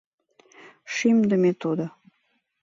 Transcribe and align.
Шӱмдымӧ 0.93 1.51
тудо! 1.61 1.85